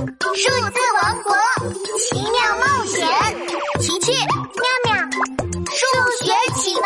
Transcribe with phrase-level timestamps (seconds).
[0.00, 1.34] 数字王国
[1.98, 3.06] 奇妙冒险，
[3.80, 5.10] 琪琪、妙妙，
[5.66, 6.82] 数学启蒙。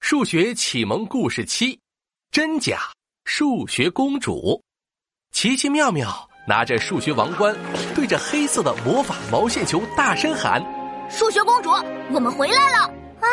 [0.00, 1.78] 数学启蒙故事七：
[2.32, 2.80] 真假
[3.24, 4.60] 数学公主。
[5.32, 7.56] 奇奇妙妙拿着数学王冠，
[7.94, 10.60] 对着黑色的魔法毛线球大声喊
[11.08, 11.70] ：“数学公主，
[12.12, 12.78] 我们回来了！”
[13.20, 13.28] 啊，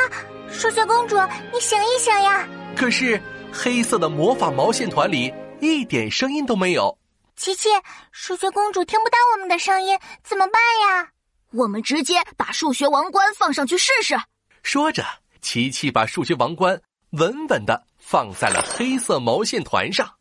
[0.51, 1.15] 数学公主，
[1.51, 2.47] 你醒一醒呀！
[2.75, 3.19] 可是
[3.51, 6.95] 黑色的魔法毛线团里一点声音都没有。
[7.37, 7.69] 琪琪，
[8.11, 11.09] 数学公主听不到我们的声音，怎么办呀？
[11.53, 14.17] 我们直接把数学王冠放上去试试。
[14.63, 15.05] 说着，
[15.39, 20.15] 琪琪把数学王冠稳稳的放在了黑色毛线团上。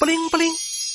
[0.00, 0.50] 不灵不灵！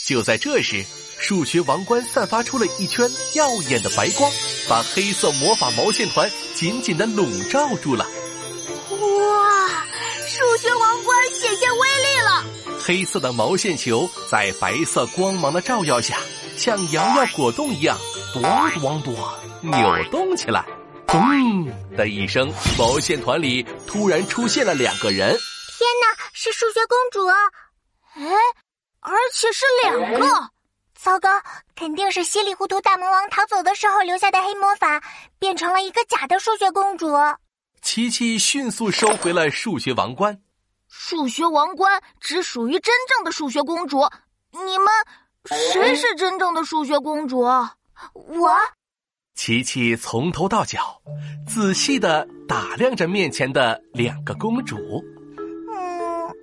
[0.07, 0.83] 就在这时，
[1.19, 4.31] 数学王冠散发出了一圈耀眼的白光，
[4.67, 8.03] 把黑色魔法毛线团紧紧的笼罩住了。
[8.89, 9.85] 哇！
[10.25, 10.76] 数学！
[12.87, 16.15] 黑色的毛线球在白色光芒的照耀下，
[16.55, 17.97] 像摇摇果冻一样，
[18.33, 18.41] 咚
[18.79, 19.13] 咚咚
[19.59, 20.63] 扭动起来。
[21.05, 21.19] 咚
[21.97, 22.49] 的一声，
[22.79, 25.31] 毛线团里突然出现了两个人。
[25.31, 27.27] 天哪，是数学公主！
[27.27, 28.23] 哎。
[29.01, 30.49] 而且是两个，
[30.95, 31.29] 糟糕，
[31.75, 35.03] 肯定是稀里糊涂大魔王逃走的时候留下的黑魔法，
[35.39, 37.13] 变成了一个假的数学公主。
[37.81, 40.37] 琪琪迅速收回了数学王冠，
[40.87, 43.99] 数学王冠只属于真正的数学公主。
[44.51, 44.87] 你们
[45.45, 47.39] 谁是真正的数学公主？
[47.41, 48.57] 我。
[49.35, 50.99] 琪琪从头到脚
[51.47, 54.75] 仔细的打量着面前的两个公主。
[55.71, 56.35] 嗯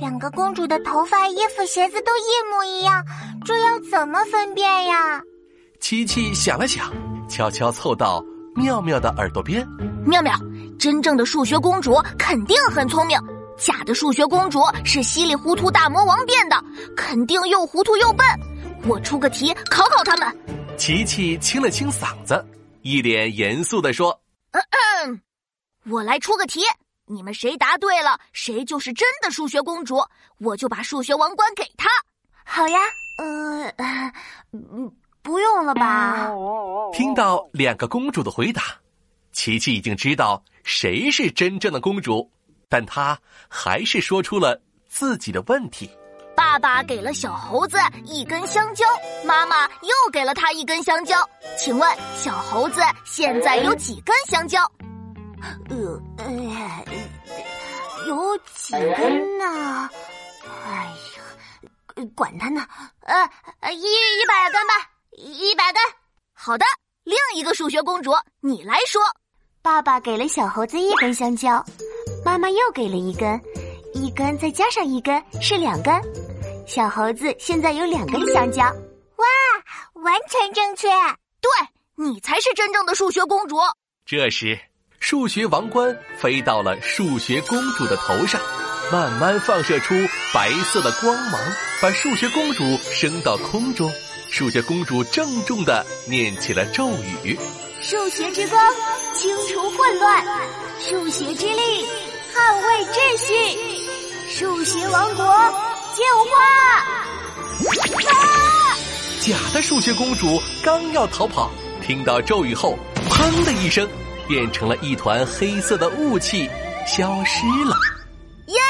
[0.00, 3.04] 两个公主的头发、衣服、鞋子都一模一样，
[3.44, 5.20] 这要怎么分辨呀？
[5.80, 6.90] 琪琪想了想，
[7.28, 9.66] 悄悄凑到妙妙的耳朵边
[10.06, 10.34] ：“妙妙，
[10.78, 13.18] 真正的数学公主肯定很聪明，
[13.58, 16.62] 假的数学公主是稀里糊涂大魔王变的，
[16.96, 18.24] 肯定又糊涂又笨。
[18.86, 20.38] 我出个题考考他们。”
[20.78, 22.46] 琪琪清了清嗓子，
[22.82, 24.18] 一脸严肃地说
[24.52, 24.62] ：“嗯
[25.04, 25.20] 嗯
[25.90, 26.62] 我来出个题。”
[27.10, 30.04] 你们谁答对了，谁就是真的数学公主，
[30.40, 31.88] 我就把数学王冠给她。
[32.44, 32.78] 好呀，
[33.18, 33.64] 呃，
[34.52, 34.92] 嗯，
[35.22, 36.30] 不用了吧？
[36.92, 38.62] 听到两个公主的回答，
[39.32, 42.30] 琪琪已经知道谁是真正的公主，
[42.68, 43.18] 但他
[43.48, 45.90] 还是说出了自己的问题。
[46.36, 48.84] 爸爸给了小猴子一根香蕉，
[49.24, 51.16] 妈妈又给了他一根香蕉，
[51.58, 54.62] 请问小猴子现在有几根香蕉？
[55.68, 56.84] 呃呃，
[58.06, 59.90] 有几根呢？
[60.64, 60.84] 哎
[61.16, 62.64] 呀，管他呢！
[63.00, 64.74] 呃，一一百根吧，
[65.16, 65.82] 一百根。
[66.32, 66.64] 好的，
[67.02, 69.02] 另一个数学公主，你来说。
[69.60, 71.64] 爸爸给了小猴子一根香蕉，
[72.28, 73.40] 妈妈又给了一根，
[73.94, 75.94] 一根再加上一根是两根。
[76.66, 78.64] 小猴子现在有两根香蕉。
[78.64, 79.24] 哇，
[80.02, 80.88] 完全正确！
[81.40, 81.50] 对，
[81.96, 83.56] 你才是真正的数学公主。
[84.04, 84.58] 这时。
[85.00, 88.38] 数学王冠飞到了数学公主的头上，
[88.92, 89.94] 慢慢放射出
[90.34, 91.40] 白色的光芒，
[91.80, 92.62] 把数学公主
[92.92, 93.90] 升到空中。
[94.30, 96.90] 数学公主郑重的念起了咒
[97.24, 97.38] 语
[97.80, 98.74] ：“数学之光，
[99.14, 100.22] 清除混乱；
[100.78, 101.86] 数学之力，
[102.38, 103.58] 捍卫秩序；
[104.28, 105.24] 数学王国，
[105.94, 106.30] 进化。”
[108.14, 108.76] 啊！
[109.20, 111.50] 假的数学公主刚要逃跑，
[111.84, 112.78] 听到咒语后，
[113.10, 113.88] 砰的一声。
[114.28, 116.50] 变成了一团黑色的雾气，
[116.86, 117.74] 消失了。
[118.48, 118.60] 耶！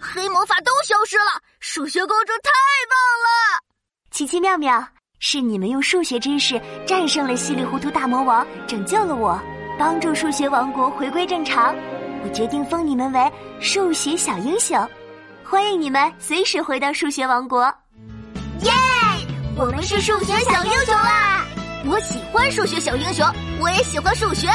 [0.00, 2.50] 黑魔法都消失了，数学公主太
[2.90, 3.62] 棒了！
[4.10, 4.84] 奇奇妙妙，
[5.20, 9.40] 是你们用数学知识战胜了稀里糊涂大魔王，拯救了我，
[9.78, 11.72] 帮助数学王国回归正常。
[12.24, 14.88] 我决定封你们为数学小英雄，
[15.44, 17.64] 欢迎你们随时回到数学王国。
[18.62, 18.72] 耶！
[19.56, 21.44] 我们是数学小英雄啦！
[21.86, 23.26] 我喜欢数学小英雄，
[23.60, 24.48] 我也喜欢数学。